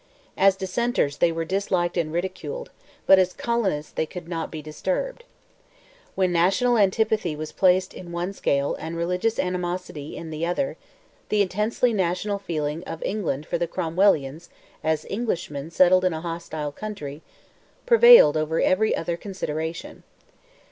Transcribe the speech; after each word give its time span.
As 0.35 0.55
dissenters 0.55 1.17
they 1.17 1.31
were 1.31 1.45
disliked 1.45 1.95
and 1.95 2.11
ridiculed, 2.11 2.71
but 3.05 3.19
as 3.19 3.33
colonists 3.33 3.91
they 3.91 4.07
could 4.07 4.27
not 4.27 4.49
be 4.49 4.59
disturbed. 4.59 5.25
When 6.15 6.31
national 6.31 6.75
antipathy 6.75 7.35
was 7.35 7.51
placed 7.51 7.93
in 7.93 8.11
one 8.11 8.33
scale 8.33 8.73
and 8.79 8.97
religious 8.97 9.37
animosity 9.37 10.17
in 10.17 10.31
the 10.31 10.43
other, 10.43 10.75
the 11.29 11.43
intensely 11.43 11.93
national 11.93 12.39
feeling 12.39 12.83
of 12.85 13.03
England 13.03 13.45
for 13.45 13.59
the 13.59 13.67
Cromwellians, 13.67 14.49
as 14.83 15.05
Englishmen 15.07 15.69
settled 15.69 16.03
in 16.03 16.13
a 16.13 16.21
hostile 16.21 16.71
country, 16.71 17.21
prevailed 17.85 18.35
over 18.35 18.59
every 18.59 18.95
other 18.95 19.15
consideration. 19.17 20.01